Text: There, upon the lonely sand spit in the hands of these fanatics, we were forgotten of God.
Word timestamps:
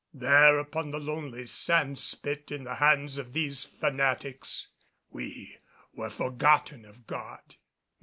There, 0.15 0.57
upon 0.57 0.89
the 0.89 0.99
lonely 0.99 1.45
sand 1.45 1.99
spit 1.99 2.51
in 2.51 2.63
the 2.63 2.73
hands 2.73 3.19
of 3.19 3.33
these 3.33 3.63
fanatics, 3.63 4.69
we 5.11 5.59
were 5.93 6.09
forgotten 6.09 6.85
of 6.85 7.05
God. 7.05 7.57